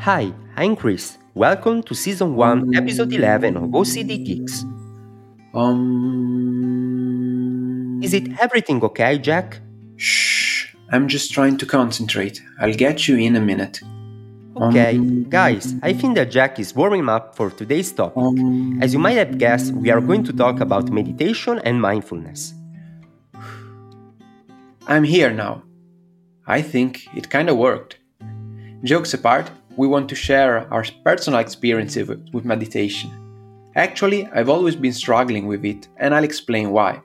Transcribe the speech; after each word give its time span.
Hi, 0.00 0.32
I'm 0.56 0.76
Cris. 0.76 1.18
Welcome 1.34 1.82
to 1.84 1.94
Season 1.94 2.34
1, 2.34 2.74
Episode 2.76 3.12
11 3.12 3.56
of 3.56 3.64
OCD 3.70 4.24
Geeks. 4.24 4.64
Um. 5.54 6.00
Is 8.02 8.14
it 8.14 8.28
everything 8.40 8.82
okay, 8.82 9.18
Jack? 9.18 9.60
Shh. 9.96 10.74
I'm 10.90 11.06
just 11.08 11.32
trying 11.32 11.56
to 11.58 11.66
concentrate. 11.66 12.42
I'll 12.60 12.72
get 12.74 13.06
you 13.08 13.16
in 13.16 13.36
a 13.36 13.40
minute. 13.40 13.80
Okay, 14.56 14.96
Um, 14.98 15.24
guys, 15.28 15.74
I 15.82 15.92
think 15.92 16.16
that 16.16 16.30
Jack 16.30 16.58
is 16.58 16.74
warming 16.74 17.08
up 17.08 17.36
for 17.36 17.50
today's 17.50 17.92
topic. 17.92 18.16
Um, 18.16 18.78
As 18.82 18.92
you 18.92 18.98
might 18.98 19.16
have 19.16 19.38
guessed, 19.38 19.72
we 19.74 19.90
are 19.90 20.00
going 20.00 20.24
to 20.24 20.32
talk 20.32 20.60
about 20.60 20.90
meditation 20.90 21.60
and 21.64 21.80
mindfulness. 21.80 22.54
I'm 24.88 25.04
here 25.04 25.30
now. 25.30 25.62
I 26.46 26.62
think 26.62 27.06
it 27.14 27.30
kinda 27.30 27.54
worked. 27.54 27.98
Jokes 28.82 29.14
apart, 29.14 29.50
we 29.80 29.88
want 29.88 30.10
to 30.10 30.14
share 30.14 30.70
our 30.70 30.84
personal 31.04 31.40
experiences 31.40 32.06
with, 32.34 32.44
meditation. 32.44 33.10
Actually, 33.76 34.26
I've 34.26 34.50
always 34.50 34.76
been 34.76 34.92
struggling 34.92 35.46
with 35.46 35.64
it, 35.64 35.88
and 35.96 36.14
I'll 36.14 36.30
explain 36.30 36.70
why. 36.70 37.00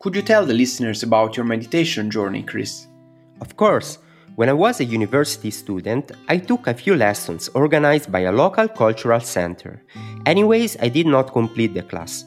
Could 0.00 0.16
you 0.16 0.22
tell 0.22 0.46
the 0.46 0.54
listeners 0.54 1.02
about 1.02 1.36
your 1.36 1.44
meditation 1.44 2.10
journey, 2.10 2.42
Cris? 2.42 2.86
Of 3.42 3.54
course, 3.58 3.98
when 4.34 4.48
I 4.48 4.54
was 4.54 4.80
a 4.80 4.84
university 4.98 5.50
student, 5.50 6.12
I 6.26 6.38
took 6.38 6.66
a 6.66 6.72
few 6.82 6.96
lessons 6.96 7.50
organized 7.50 8.10
by 8.10 8.20
a 8.20 8.32
local 8.32 8.68
cultural 8.68 9.20
center. 9.20 9.82
Anyways, 10.24 10.78
I 10.80 10.88
did 10.88 11.06
not 11.06 11.34
complete 11.34 11.74
the 11.74 11.82
class. 11.82 12.24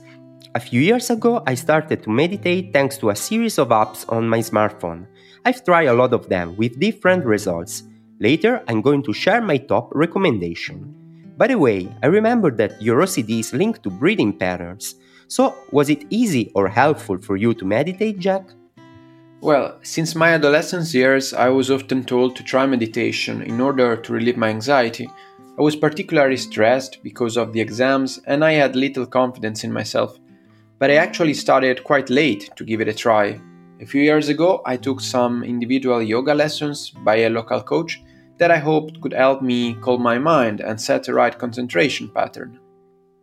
A 0.53 0.59
few 0.59 0.81
years 0.81 1.09
ago, 1.09 1.41
I 1.47 1.55
started 1.55 2.03
to 2.03 2.11
meditate 2.11 2.73
thanks 2.73 2.95
to 2.99 3.09
a 3.09 3.15
series 3.15 3.57
of 3.57 3.69
apps 3.69 4.05
on 4.07 4.29
my 4.29 4.41
smartphone. 4.41 5.07
I've 5.45 5.65
tried 5.65 5.87
a 5.87 5.93
lot 5.93 6.13
of 6.13 6.29
them 6.29 6.55
with 6.57 6.79
different 6.79 7.25
results. 7.25 7.88
Later, 8.21 8.61
I'm 8.67 8.81
going 8.81 9.01
to 9.03 9.13
share 9.13 9.41
my 9.41 9.57
top 9.57 9.91
recommendation. 9.95 10.93
By 11.37 11.47
the 11.47 11.57
way, 11.57 11.87
I 12.03 12.07
remember 12.07 12.51
that 12.51 12.81
your 12.81 13.01
OCD 13.01 13.39
is 13.39 13.53
linked 13.53 13.81
to 13.83 13.89
breathing 13.89 14.37
patterns. 14.37 14.95
So, 15.29 15.55
was 15.71 15.89
it 15.89 16.05
easy 16.09 16.51
or 16.53 16.67
helpful 16.67 17.17
for 17.19 17.37
you 17.37 17.53
to 17.53 17.65
meditate, 17.65 18.19
Jack? 18.19 18.49
Well, 19.39 19.79
since 19.83 20.15
my 20.15 20.33
adolescence 20.33 20.93
years, 20.93 21.33
I 21.33 21.47
was 21.47 21.71
often 21.71 22.03
told 22.03 22.35
to 22.35 22.43
try 22.43 22.65
meditation 22.65 23.41
in 23.41 23.61
order 23.61 23.95
to 23.95 24.13
relieve 24.13 24.35
my 24.35 24.49
anxiety. 24.49 25.09
I 25.57 25.61
was 25.61 25.77
particularly 25.77 26.35
stressed 26.35 27.01
because 27.03 27.37
of 27.37 27.53
the 27.53 27.61
exams 27.61 28.19
and 28.27 28.43
I 28.43 28.53
had 28.53 28.75
little 28.75 29.05
confidence 29.05 29.63
in 29.63 29.71
myself. 29.71 30.19
But 30.77 30.91
I 30.91 30.95
actually 30.95 31.35
started 31.35 31.85
quite 31.85 32.09
late 32.09 32.49
to 32.57 32.65
give 32.65 32.81
it 32.81 32.89
a 32.89 32.93
try. 32.93 33.39
A 33.81 33.85
few 33.85 34.01
years 34.01 34.27
ago, 34.27 34.61
I 34.65 34.75
took 34.75 34.99
some 34.99 35.41
individual 35.41 36.01
yoga 36.01 36.33
lessons 36.33 36.89
by 36.89 37.15
a 37.19 37.29
local 37.29 37.61
coach 37.61 38.01
that 38.37 38.51
I 38.51 38.57
hoped 38.57 38.99
could 38.99 39.13
help 39.13 39.41
me 39.41 39.75
calm 39.75 40.01
my 40.01 40.19
mind 40.19 40.59
and 40.59 40.81
set 40.81 41.05
the 41.05 41.13
right 41.13 41.37
concentration 41.37 42.09
pattern. 42.09 42.59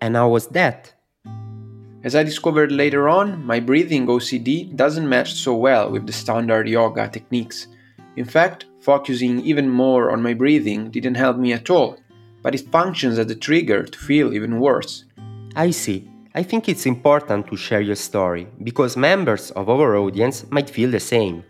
And 0.01 0.17
how 0.17 0.31
was 0.31 0.47
that? 0.49 0.95
As 2.05 2.15
I 2.15 2.23
discovered 2.23 2.73
later 2.73 3.07
on, 3.07 3.45
my 3.45 3.61
breathing 3.61 4.07
OCD 4.07 4.75
doesn't 4.75 5.07
match 5.07 5.35
so 5.35 5.55
well 5.55 5.91
with 5.91 6.07
the 6.07 6.13
standard 6.15 6.69
yoga 6.69 7.07
techniques. 7.09 7.67
In 8.17 8.25
fact, 8.25 8.65
focusing 8.81 9.41
even 9.41 9.69
more 9.69 10.11
on 10.11 10.23
my 10.23 10.33
breathing 10.33 10.91
didn't 10.91 11.17
help 11.17 11.37
me 11.37 11.53
at 11.53 11.69
all, 11.69 11.99
but 12.43 12.55
it 12.55 12.73
functions 12.73 13.19
as 13.19 13.31
a 13.31 13.35
trigger 13.35 13.83
to 13.83 13.99
feel 13.99 14.33
even 14.33 14.59
worse. 14.59 15.05
I 15.55 15.71
see. 15.71 16.09
I 16.37 16.43
think 16.43 16.69
it's 16.69 16.85
important 16.85 17.47
to 17.47 17.57
share 17.57 17.81
your 17.81 17.97
story 17.97 18.47
because 18.63 18.95
members 18.95 19.53
of 19.53 19.71
our 19.71 19.97
audience 19.97 20.45
might 20.51 20.69
feel 20.69 20.91
the 20.91 21.01
same. 21.01 21.43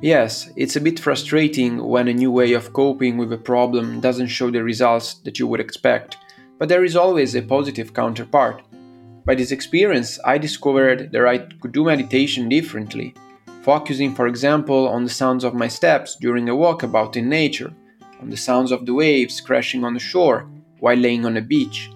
Yes, 0.00 0.50
it's 0.56 0.74
a 0.74 0.80
bit 0.80 0.98
frustrating 0.98 1.78
when 1.84 2.08
a 2.08 2.12
new 2.12 2.32
way 2.32 2.54
of 2.54 2.72
coping 2.72 3.16
with 3.16 3.32
a 3.32 3.38
problem 3.38 4.00
doesn't 4.00 4.26
show 4.26 4.50
the 4.50 4.64
results 4.64 5.14
that 5.22 5.38
you 5.38 5.46
would 5.46 5.60
expect, 5.60 6.16
but 6.58 6.68
there 6.68 6.82
is 6.82 6.96
always 6.96 7.36
a 7.36 7.42
positive 7.42 7.94
counterpart. 7.94 8.64
By 9.24 9.36
this 9.36 9.52
experience, 9.52 10.18
I 10.24 10.36
discovered 10.36 11.12
that 11.12 11.24
I 11.24 11.38
could 11.38 11.70
do 11.70 11.84
meditation 11.84 12.48
differently, 12.48 13.14
focusing, 13.62 14.16
for 14.16 14.26
example, 14.26 14.88
on 14.88 15.04
the 15.04 15.10
sounds 15.10 15.44
of 15.44 15.54
my 15.54 15.68
steps 15.68 16.16
during 16.16 16.48
a 16.48 16.56
walkabout 16.56 17.14
in 17.14 17.28
nature, 17.28 17.72
on 18.20 18.30
the 18.30 18.36
sounds 18.36 18.72
of 18.72 18.84
the 18.84 18.94
waves 18.94 19.40
crashing 19.40 19.84
on 19.84 19.94
the 19.94 20.00
shore 20.00 20.48
while 20.80 20.96
laying 20.96 21.24
on 21.24 21.36
a 21.36 21.40
beach. 21.40 21.88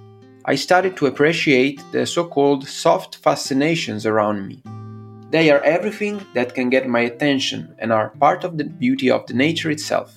I 0.49 0.55
started 0.55 0.97
to 0.99 1.07
appreciate 1.07 1.83
the 1.91 2.07
so 2.07 2.25
called 2.25 2.69
soft 2.69 3.17
fascinations 3.17 4.07
around 4.07 4.47
me. 4.47 4.63
They 5.33 5.51
are 5.51 5.61
everything 5.65 6.25
that 6.35 6.55
can 6.55 6.71
get 6.71 6.87
my 6.89 7.01
attention 7.01 7.75
and 7.81 7.93
are 7.93 8.11
part 8.11 8.45
of 8.45 8.57
the 8.57 8.63
beauty 8.63 9.11
of 9.11 9.27
the 9.27 9.35
nature 9.35 9.73
itself. 9.73 10.15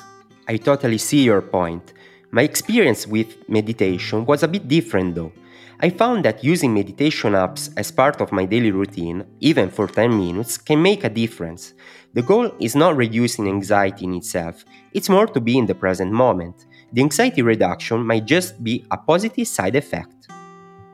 I 0.47 0.57
totally 0.57 0.99
see 0.99 1.23
your 1.23 1.41
point. 1.41 1.93
My 2.29 2.43
experience 2.43 3.07
with 3.07 3.49
meditation 3.49 4.23
was 4.27 4.43
a 4.43 4.47
bit 4.47 4.67
different 4.67 5.15
though. 5.15 5.33
I 5.79 5.89
found 5.89 6.25
that 6.25 6.43
using 6.43 6.75
meditation 6.75 7.33
apps 7.33 7.73
as 7.75 7.89
part 7.89 8.21
of 8.21 8.31
my 8.31 8.45
daily 8.45 8.69
routine, 8.69 9.25
even 9.39 9.71
for 9.71 9.87
10 9.87 10.15
minutes, 10.15 10.59
can 10.59 10.79
make 10.79 11.03
a 11.03 11.09
difference. 11.09 11.73
The 12.13 12.21
goal 12.21 12.51
is 12.59 12.75
not 12.75 12.95
reducing 12.95 13.47
anxiety 13.47 14.05
in 14.05 14.13
itself, 14.13 14.63
it's 14.93 15.09
more 15.09 15.25
to 15.25 15.41
be 15.41 15.57
in 15.57 15.65
the 15.65 15.73
present 15.73 16.11
moment. 16.11 16.67
The 16.93 17.01
anxiety 17.01 17.41
reduction 17.41 18.05
might 18.05 18.25
just 18.25 18.63
be 18.63 18.85
a 18.91 18.97
positive 18.97 19.47
side 19.47 19.75
effect. 19.75 20.27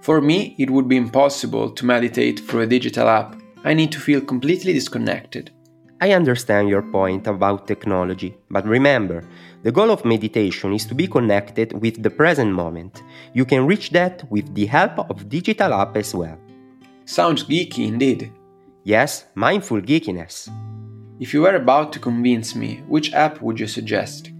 For 0.01 0.21
me, 0.21 0.55
it 0.59 0.69
would 0.69 0.87
be 0.87 0.97
impossible 0.97 1.71
to 1.71 1.85
meditate 1.85 2.39
through 2.39 2.61
a 2.61 2.67
digital 2.67 3.07
app. 3.07 3.41
I 3.63 3.73
need 3.73 3.91
to 3.93 3.99
feel 3.99 4.21
completely 4.21 4.73
disconnected. 4.73 5.51
I 6.01 6.11
understand 6.11 6.69
your 6.69 6.81
point 6.81 7.25
about 7.25 7.67
technology, 7.67 8.37
but 8.51 8.67
remember, 8.67 9.23
the 9.63 9.71
goal 9.71 9.89
of 9.89 10.05
meditation 10.05 10.73
is 10.73 10.85
to 10.87 10.93
be 10.93 11.07
connected 11.07 11.73
with 11.81 12.03
the 12.03 12.09
present 12.09 12.51
moment. 12.51 13.01
You 13.33 13.45
can 13.45 13.65
reach 13.65 13.91
that 13.91 14.29
with 14.29 14.53
the 14.53 14.65
help 14.65 14.99
of 15.09 15.29
digital 15.29 15.73
app 15.73 15.95
as 15.95 16.13
well. 16.13 16.37
Sounds 17.05 17.45
geeky 17.45 17.87
indeed. 17.87 18.31
Yes, 18.83 19.25
mindful 19.33 19.81
geekiness. 19.81 20.49
If 21.19 21.33
you 21.33 21.41
were 21.41 21.55
about 21.55 21.93
to 21.93 21.99
convince 21.99 22.55
me, 22.55 22.83
which 22.87 23.13
app 23.13 23.41
would 23.41 23.59
you 23.59 23.67
suggest? 23.67 24.31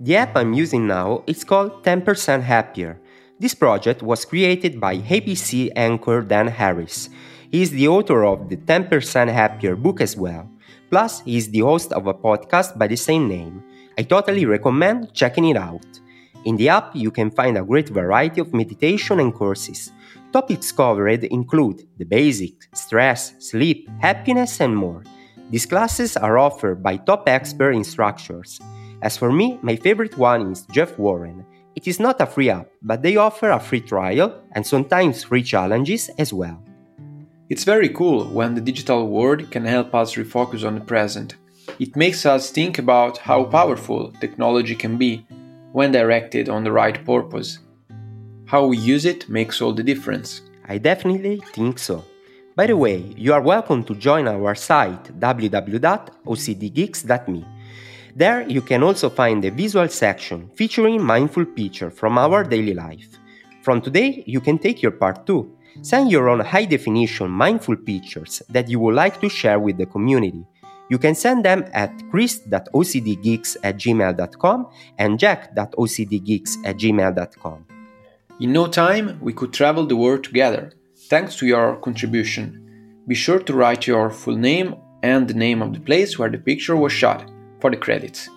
The 0.00 0.16
app 0.16 0.36
I'm 0.36 0.52
using 0.52 0.88
now 0.88 1.22
is 1.26 1.44
called 1.44 1.84
10% 1.84 2.42
Happier. 2.42 3.00
This 3.38 3.54
project 3.54 4.02
was 4.02 4.24
created 4.24 4.80
by 4.80 4.98
ABC 4.98 5.70
anchor 5.76 6.20
Dan 6.20 6.48
Harris. 6.48 7.08
He 7.50 7.62
is 7.62 7.70
the 7.70 7.86
author 7.86 8.24
of 8.24 8.48
the 8.48 8.56
10% 8.56 8.90
Happier 9.32 9.76
book 9.76 10.00
as 10.00 10.16
well. 10.16 10.50
Plus, 10.90 11.20
he 11.20 11.36
is 11.36 11.50
the 11.50 11.60
host 11.60 11.92
of 11.92 12.08
a 12.08 12.14
podcast 12.14 12.76
by 12.76 12.88
the 12.88 12.96
same 12.96 13.28
name. 13.28 13.62
I 13.96 14.02
totally 14.02 14.46
recommend 14.46 15.14
checking 15.14 15.46
it 15.46 15.56
out. 15.56 15.86
In 16.44 16.56
the 16.56 16.68
app, 16.68 16.94
you 16.94 17.12
can 17.12 17.30
find 17.30 17.56
a 17.56 17.64
great 17.64 17.88
variety 17.88 18.40
of 18.40 18.52
meditation 18.52 19.20
and 19.20 19.32
courses. 19.32 19.92
Topics 20.32 20.72
covered 20.72 21.22
include 21.24 21.86
the 21.98 22.04
basics, 22.04 22.66
stress, 22.74 23.34
sleep, 23.38 23.88
happiness, 24.00 24.60
and 24.60 24.76
more. 24.76 25.04
These 25.50 25.66
classes 25.66 26.16
are 26.16 26.36
offered 26.36 26.82
by 26.82 26.96
top 26.96 27.28
expert 27.28 27.72
instructors. 27.72 28.60
As 29.04 29.16
for 29.18 29.30
me, 29.30 29.58
my 29.60 29.76
favorite 29.76 30.16
one 30.16 30.50
is 30.50 30.64
Jeff 30.72 30.98
Warren. 30.98 31.44
It 31.76 31.86
is 31.86 32.00
not 32.00 32.22
a 32.22 32.26
free 32.26 32.48
app, 32.48 32.70
but 32.80 33.02
they 33.02 33.16
offer 33.16 33.50
a 33.50 33.60
free 33.60 33.82
trial 33.82 34.40
and 34.52 34.66
sometimes 34.66 35.22
free 35.22 35.42
challenges 35.42 36.08
as 36.16 36.32
well. 36.32 36.62
It's 37.50 37.64
very 37.64 37.90
cool 37.90 38.24
when 38.24 38.54
the 38.54 38.62
digital 38.62 39.06
world 39.08 39.50
can 39.50 39.66
help 39.66 39.94
us 39.94 40.14
refocus 40.14 40.66
on 40.66 40.76
the 40.76 40.80
present. 40.80 41.34
It 41.78 41.96
makes 41.96 42.24
us 42.24 42.50
think 42.50 42.78
about 42.78 43.18
how 43.18 43.44
powerful 43.44 44.10
technology 44.22 44.74
can 44.74 44.96
be 44.96 45.26
when 45.72 45.92
directed 45.92 46.48
on 46.48 46.64
the 46.64 46.72
right 46.72 47.04
purpose. 47.04 47.58
How 48.46 48.64
we 48.64 48.78
use 48.78 49.04
it 49.04 49.28
makes 49.28 49.60
all 49.60 49.74
the 49.74 49.82
difference. 49.82 50.40
I 50.66 50.78
definitely 50.78 51.42
think 51.52 51.78
so. 51.78 52.06
By 52.56 52.68
the 52.68 52.76
way, 52.78 53.12
you 53.18 53.34
are 53.34 53.42
welcome 53.42 53.84
to 53.84 53.94
join 53.94 54.26
our 54.28 54.54
site 54.54 55.20
www.ocdgeeks.me. 55.20 57.44
There 58.16 58.48
you 58.48 58.62
can 58.62 58.84
also 58.84 59.10
find 59.10 59.42
the 59.42 59.50
visual 59.50 59.88
section 59.88 60.48
featuring 60.54 61.02
mindful 61.02 61.46
picture 61.46 61.90
from 61.90 62.16
our 62.16 62.44
daily 62.44 62.72
life. 62.72 63.08
From 63.62 63.80
today, 63.80 64.22
you 64.24 64.40
can 64.40 64.56
take 64.58 64.82
your 64.82 64.92
part 64.92 65.26
too. 65.26 65.56
Send 65.82 66.12
your 66.12 66.28
own 66.28 66.38
high 66.38 66.66
definition 66.66 67.28
mindful 67.28 67.76
pictures 67.76 68.40
that 68.48 68.68
you 68.68 68.78
would 68.78 68.94
like 68.94 69.20
to 69.20 69.28
share 69.28 69.58
with 69.58 69.78
the 69.78 69.86
community. 69.86 70.46
You 70.88 70.98
can 70.98 71.16
send 71.16 71.44
them 71.44 71.64
at 71.72 71.90
cris.ocdgeeks 72.12 73.56
at 73.64 73.78
gmail.com 73.78 74.68
and 74.98 75.18
jack.ocdgeeks 75.18 76.50
at 76.64 76.76
gmail.com. 76.76 77.66
In 78.38 78.52
no 78.52 78.68
time, 78.68 79.18
we 79.20 79.32
could 79.32 79.52
travel 79.52 79.86
the 79.86 79.96
world 79.96 80.22
together, 80.22 80.72
thanks 81.08 81.34
to 81.36 81.46
your 81.46 81.76
contribution. 81.76 83.02
Be 83.08 83.16
sure 83.16 83.40
to 83.40 83.54
write 83.54 83.88
your 83.88 84.10
full 84.10 84.36
name 84.36 84.76
and 85.02 85.26
the 85.26 85.34
name 85.34 85.62
of 85.62 85.72
the 85.72 85.80
place 85.80 86.16
where 86.16 86.30
the 86.30 86.38
picture 86.38 86.76
was 86.76 86.92
shot 86.92 87.33
for 87.64 87.70
the 87.70 87.80
credits. 87.80 88.28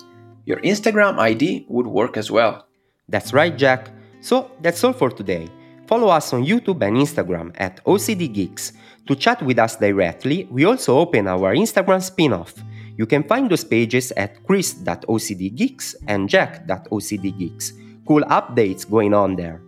Your 0.46 0.56
Instagram 0.64 1.20
ID 1.20 1.66
would 1.68 1.86
work 1.86 2.16
as 2.16 2.32
well. 2.32 2.66
That's 3.10 3.34
right, 3.34 3.52
Jack. 3.52 3.92
So 4.22 4.52
that's 4.62 4.82
all 4.86 4.94
for 4.94 5.10
today. 5.10 5.50
Follow 5.86 6.08
us 6.08 6.32
on 6.32 6.46
YouTube 6.46 6.82
and 6.82 6.96
Instagram 6.96 7.52
at 7.60 7.84
OCD 7.84 8.32
Geeks. 8.34 8.72
To 9.06 9.16
chat 9.18 9.42
with 9.42 9.60
us 9.60 9.76
directly, 9.76 10.48
we 10.50 10.64
also 10.64 10.98
open 10.98 11.28
our 11.28 11.54
Instagram 11.54 12.02
spin 12.02 12.32
off. 12.32 12.54
You 12.96 13.06
can 13.06 13.24
find 13.28 13.52
those 13.52 13.66
pages 13.66 14.14
at 14.16 14.48
cris.ocdgeeks 14.48 15.96
and 16.08 16.30
jack.ocdgeeks. 16.30 17.74
cool 18.08 18.24
updates 18.32 18.90
going 18.90 19.14
on 19.14 19.36
there. 19.36 19.62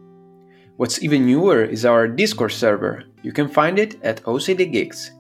What's 0.77 1.03
even 1.03 1.25
newer 1.25 1.65
is 1.65 1.83
our 1.83 2.07
Discord 2.07 2.53
server. 2.53 3.03
You 3.23 3.33
can 3.33 3.49
find 3.49 3.77
it 3.77 4.01
at 4.03 4.23
OCD 4.23 4.71
Geeks. 4.71 5.11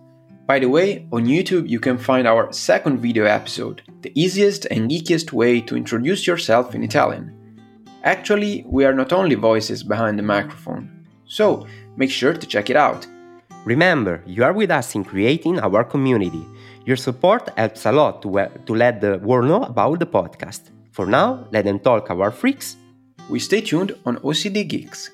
By 0.49 0.57
the 0.57 0.67
way, 0.67 1.05
on 1.11 1.27
YouTube 1.27 1.69
you 1.69 1.79
can 1.79 1.99
find 1.99 2.27
our 2.27 2.51
second 2.51 2.97
video 2.97 3.25
episode, 3.25 3.83
the 4.01 4.11
easiest 4.19 4.65
and 4.65 4.89
geekiest 4.89 5.31
way 5.31 5.61
to 5.61 5.77
introduce 5.77 6.25
yourself 6.25 6.73
in 6.73 6.83
Italian. 6.83 7.25
Actually, 8.03 8.65
we 8.65 8.83
are 8.83 8.95
not 8.95 9.13
only 9.13 9.35
voices 9.35 9.83
behind 9.83 10.17
the 10.17 10.23
microphone, 10.23 11.05
so 11.25 11.67
make 11.97 12.09
sure 12.09 12.33
to 12.33 12.47
check 12.47 12.71
it 12.71 12.75
out. 12.75 13.05
Remember, 13.63 14.23
you 14.25 14.43
are 14.43 14.53
with 14.53 14.71
us 14.71 14.95
in 14.95 15.03
creating 15.03 15.59
our 15.59 15.83
community. 15.83 16.43
Your 16.83 16.97
support 16.97 17.47
helps 17.55 17.85
a 17.85 17.91
lot 17.91 18.23
to, 18.23 18.49
to 18.65 18.73
let 18.73 19.01
the 19.01 19.19
world 19.19 19.45
know 19.45 19.61
about 19.61 19.99
the 19.99 20.07
podcast. 20.07 20.71
For 20.89 21.05
now, 21.05 21.45
let 21.51 21.65
them 21.65 21.77
talk 21.77 22.09
our 22.09 22.31
freaks. 22.31 22.75
We 23.29 23.37
stay 23.37 23.61
tuned 23.61 23.95
on 24.03 24.17
OCD 24.17 24.67
Geeks. 24.67 25.11